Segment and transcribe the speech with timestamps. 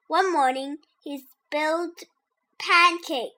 [0.08, 2.04] One morning, he spilled
[2.58, 3.34] pancake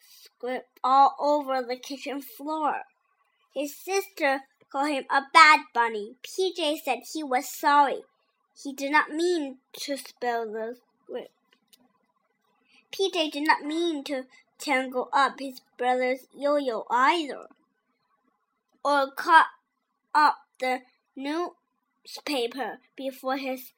[0.00, 2.84] script all over the kitchen floor.
[3.54, 6.16] His sister called him a bad bunny.
[6.22, 8.04] PJ said he was sorry.
[8.63, 11.31] He did not mean to spill the script.
[12.91, 14.25] PJ did not mean to
[14.59, 17.47] tangle up his brother's yo-yo either,
[18.85, 19.47] or cut
[20.13, 20.81] up the
[21.15, 23.71] newspaper before his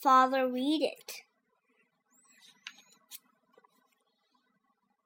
[0.00, 1.22] father read it,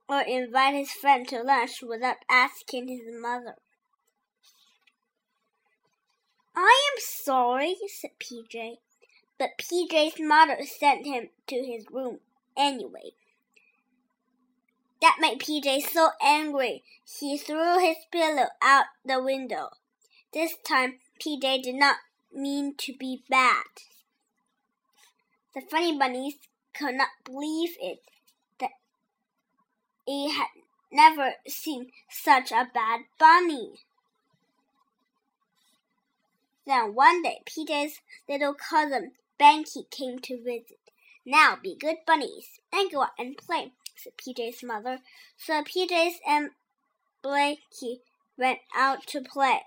[0.08, 3.56] or invite his friend to lunch without asking his mother.
[6.54, 8.78] I am sorry, said PJ
[9.38, 12.18] but PJ's mother sent him to his room
[12.56, 13.12] anyway.
[15.00, 19.70] That made PJ so angry he threw his pillow out the window.
[20.32, 21.96] This time PJ did not
[22.32, 23.64] mean to be bad.
[25.54, 26.34] The funny bunnies
[26.74, 28.00] could not believe it
[28.60, 28.72] that
[30.06, 30.48] he had
[30.92, 33.74] never seen such a bad bunny.
[36.66, 40.78] Then one day, PJ's little cousin Banky came to visit.
[41.24, 45.00] Now be good bunnies and go out and play, said PJ's mother.
[45.36, 46.50] So PJ's and
[47.24, 48.00] Blanky
[48.38, 49.62] went out to play.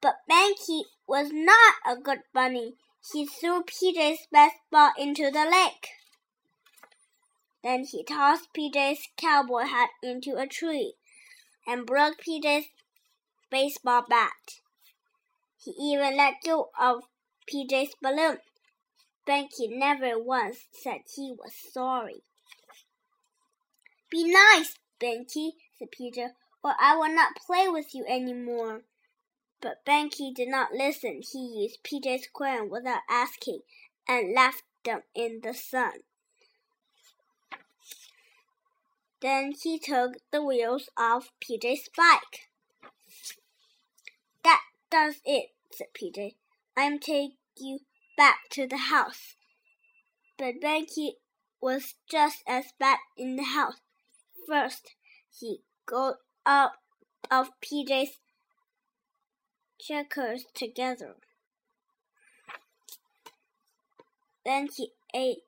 [0.00, 2.74] But Banky was not a good bunny.
[3.12, 5.88] He threw PJ's baseball into the lake.
[7.62, 10.94] Then he tossed PJ's cowboy hat into a tree
[11.66, 12.66] and broke PJ's
[13.50, 14.60] baseball bat.
[15.58, 17.04] He even let go of
[17.50, 18.38] PJ's balloon.
[19.26, 22.22] Banky never once said he was sorry.
[24.10, 26.30] Be nice, Banky, said PJ,
[26.62, 28.82] or I will not play with you any more.
[29.60, 31.22] But Banky did not listen.
[31.22, 33.60] He used PJ's coin without asking
[34.08, 36.00] and left them in the sun.
[39.20, 42.50] Then he took the wheels off PJ's bike.
[44.42, 46.34] That does it, said PJ.
[46.76, 47.80] I'm take you
[48.16, 49.36] back to the house.
[50.38, 51.12] But Banky
[51.60, 53.80] was just as bad in the house.
[54.48, 54.94] First,
[55.38, 56.16] he got
[56.46, 56.72] out
[57.30, 58.18] of PJ's
[59.80, 61.16] checkers together.
[64.44, 65.42] Then he ate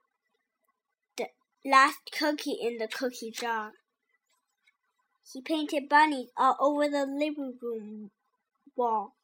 [1.16, 1.26] the
[1.64, 3.72] last cookie in the cookie jar.
[5.32, 8.10] He painted bunnies all over the living room
[8.76, 9.14] wall.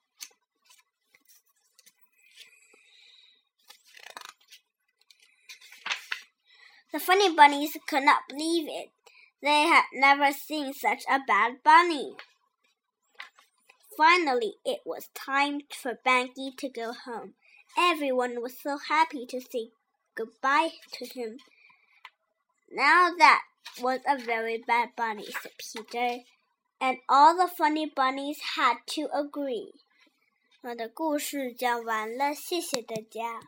[6.91, 8.89] The funny bunnies could not believe it.
[9.41, 12.15] They had never seen such a bad bunny.
[13.97, 17.33] Finally, it was time for Banky to go home.
[17.77, 19.69] Everyone was so happy to say
[20.15, 21.37] goodbye to him.
[22.71, 23.41] Now that
[23.81, 26.23] was a very bad bunny, said Peter,
[26.81, 29.73] and all the funny bunnies had to agree.
[30.61, 33.41] 我的故事讲完了，谢谢大家。